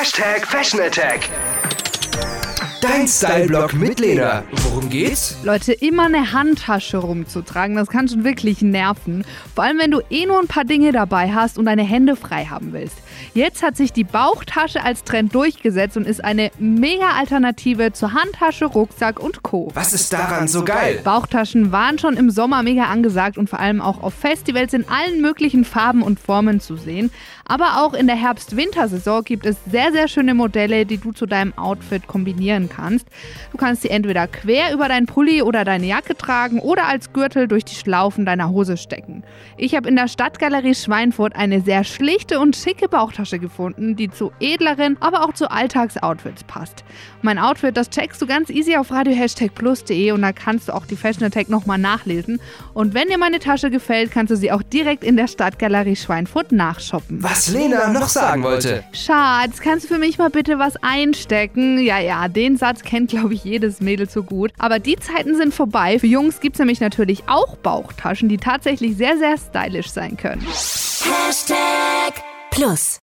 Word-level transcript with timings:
Hashtag 0.00 0.46
Fashion 0.46 0.80
Attack. 0.80 2.49
Dein 2.80 3.06
Style-Blog 3.06 3.74
mit 3.74 4.00
Lena. 4.00 4.42
Worum 4.52 4.88
geht's? 4.88 5.36
Leute, 5.44 5.72
immer 5.72 6.06
eine 6.06 6.32
Handtasche 6.32 6.96
rumzutragen, 6.96 7.76
das 7.76 7.88
kann 7.88 8.08
schon 8.08 8.24
wirklich 8.24 8.62
nerven. 8.62 9.26
Vor 9.54 9.64
allem, 9.64 9.78
wenn 9.78 9.90
du 9.90 10.00
eh 10.08 10.24
nur 10.24 10.40
ein 10.40 10.46
paar 10.46 10.64
Dinge 10.64 10.90
dabei 10.90 11.30
hast 11.30 11.58
und 11.58 11.66
deine 11.66 11.82
Hände 11.82 12.16
frei 12.16 12.46
haben 12.46 12.72
willst. 12.72 12.96
Jetzt 13.34 13.62
hat 13.62 13.76
sich 13.76 13.92
die 13.92 14.04
Bauchtasche 14.04 14.82
als 14.82 15.04
Trend 15.04 15.34
durchgesetzt 15.34 15.98
und 15.98 16.06
ist 16.06 16.24
eine 16.24 16.50
mega 16.58 17.10
Alternative 17.18 17.92
zur 17.92 18.14
Handtasche, 18.14 18.64
Rucksack 18.64 19.20
und 19.20 19.42
Co. 19.42 19.70
Was 19.74 19.92
ist 19.92 20.10
daran 20.10 20.48
so 20.48 20.64
geil? 20.64 21.00
Bauchtaschen 21.04 21.72
waren 21.72 21.98
schon 21.98 22.16
im 22.16 22.30
Sommer 22.30 22.62
mega 22.62 22.84
angesagt 22.84 23.36
und 23.36 23.50
vor 23.50 23.60
allem 23.60 23.82
auch 23.82 24.02
auf 24.02 24.14
Festivals 24.14 24.72
in 24.72 24.88
allen 24.88 25.20
möglichen 25.20 25.66
Farben 25.66 26.00
und 26.00 26.18
Formen 26.18 26.60
zu 26.60 26.76
sehen. 26.76 27.10
Aber 27.44 27.84
auch 27.84 27.92
in 27.92 28.06
der 28.06 28.16
Herbst-Wintersaison 28.16 29.22
gibt 29.24 29.44
es 29.44 29.56
sehr, 29.70 29.92
sehr 29.92 30.08
schöne 30.08 30.32
Modelle, 30.32 30.86
die 30.86 30.98
du 30.98 31.12
zu 31.12 31.26
deinem 31.26 31.52
Outfit 31.58 32.06
kombinieren 32.06 32.69
kannst. 32.70 33.06
Du 33.52 33.58
kannst 33.58 33.82
sie 33.82 33.90
entweder 33.90 34.26
quer 34.26 34.72
über 34.72 34.88
deinen 34.88 35.04
Pulli 35.04 35.42
oder 35.42 35.64
deine 35.64 35.86
Jacke 35.86 36.16
tragen 36.16 36.58
oder 36.60 36.86
als 36.86 37.12
Gürtel 37.12 37.46
durch 37.48 37.66
die 37.66 37.74
Schlaufen 37.74 38.24
deiner 38.24 38.48
Hose 38.48 38.78
stecken. 38.78 39.22
Ich 39.58 39.74
habe 39.74 39.88
in 39.88 39.96
der 39.96 40.08
Stadtgalerie 40.08 40.74
Schweinfurt 40.74 41.36
eine 41.36 41.60
sehr 41.60 41.84
schlichte 41.84 42.40
und 42.40 42.56
schicke 42.56 42.88
Bauchtasche 42.88 43.38
gefunden, 43.38 43.96
die 43.96 44.10
zu 44.10 44.32
edleren, 44.40 44.96
aber 45.00 45.24
auch 45.24 45.34
zu 45.34 45.50
Alltagsoutfits 45.50 46.44
passt. 46.44 46.84
Mein 47.22 47.38
Outfit, 47.38 47.76
das 47.76 47.90
checkst 47.90 48.22
du 48.22 48.26
ganz 48.26 48.48
easy 48.48 48.76
auf 48.76 48.90
radio-plus.de 48.90 50.12
und 50.12 50.22
da 50.22 50.32
kannst 50.32 50.68
du 50.68 50.74
auch 50.74 50.86
die 50.86 50.96
Fashion 50.96 51.24
Attack 51.24 51.50
nochmal 51.50 51.78
nachlesen. 51.78 52.40
Und 52.72 52.94
wenn 52.94 53.08
dir 53.08 53.18
meine 53.18 53.38
Tasche 53.38 53.70
gefällt, 53.70 54.10
kannst 54.10 54.30
du 54.30 54.36
sie 54.36 54.52
auch 54.52 54.62
direkt 54.62 55.04
in 55.04 55.16
der 55.16 55.26
Stadtgalerie 55.26 55.96
Schweinfurt 55.96 56.52
nachshoppen. 56.52 57.22
Was 57.22 57.48
Lena 57.48 57.92
noch 57.92 58.08
sagen 58.08 58.42
wollte. 58.42 58.84
Schatz, 58.92 59.60
kannst 59.60 59.84
du 59.84 59.94
für 59.94 59.98
mich 59.98 60.18
mal 60.18 60.30
bitte 60.30 60.58
was 60.58 60.74
einstecken? 60.82 61.78
Ja, 61.78 61.98
ja, 61.98 62.28
den 62.28 62.56
Satz 62.60 62.82
kennt, 62.82 63.10
glaube 63.10 63.34
ich, 63.34 63.42
jedes 63.42 63.80
Mädel 63.80 64.08
so 64.08 64.22
gut. 64.22 64.52
Aber 64.58 64.78
die 64.78 64.96
Zeiten 64.96 65.34
sind 65.34 65.52
vorbei. 65.52 65.98
Für 65.98 66.06
Jungs 66.06 66.38
gibt 66.38 66.54
es 66.54 66.60
nämlich 66.60 66.80
natürlich 66.80 67.24
auch 67.26 67.56
Bauchtaschen, 67.56 68.28
die 68.28 68.36
tatsächlich 68.36 68.96
sehr, 68.96 69.18
sehr 69.18 69.36
stylisch 69.36 69.90
sein 69.90 70.16
können. 70.16 70.42
Hashtag 70.42 72.22
Plus. 72.52 73.00